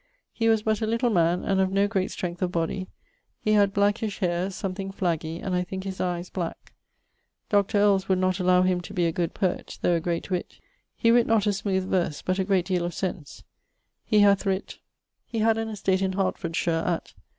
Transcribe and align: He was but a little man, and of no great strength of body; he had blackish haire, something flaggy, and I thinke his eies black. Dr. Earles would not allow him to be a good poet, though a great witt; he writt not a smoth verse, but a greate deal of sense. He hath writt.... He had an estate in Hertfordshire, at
He 0.33 0.49
was 0.49 0.63
but 0.63 0.81
a 0.81 0.87
little 0.87 1.11
man, 1.11 1.43
and 1.43 1.61
of 1.61 1.71
no 1.71 1.87
great 1.87 2.09
strength 2.09 2.41
of 2.41 2.51
body; 2.51 2.87
he 3.39 3.51
had 3.53 3.71
blackish 3.71 4.17
haire, 4.17 4.49
something 4.49 4.91
flaggy, 4.91 5.39
and 5.39 5.53
I 5.53 5.63
thinke 5.63 5.83
his 5.83 6.01
eies 6.01 6.31
black. 6.31 6.73
Dr. 7.49 7.77
Earles 7.77 8.09
would 8.09 8.17
not 8.17 8.39
allow 8.39 8.63
him 8.63 8.81
to 8.81 8.95
be 8.95 9.05
a 9.05 9.11
good 9.11 9.35
poet, 9.35 9.77
though 9.83 9.93
a 9.93 9.99
great 9.99 10.31
witt; 10.31 10.57
he 10.95 11.11
writt 11.11 11.27
not 11.27 11.45
a 11.45 11.53
smoth 11.53 11.83
verse, 11.83 12.23
but 12.23 12.39
a 12.39 12.43
greate 12.43 12.65
deal 12.65 12.83
of 12.83 12.95
sense. 12.95 13.43
He 14.03 14.21
hath 14.21 14.45
writt.... 14.47 14.79
He 15.27 15.37
had 15.37 15.59
an 15.59 15.69
estate 15.69 16.01
in 16.01 16.13
Hertfordshire, 16.13 16.83
at 16.83 17.13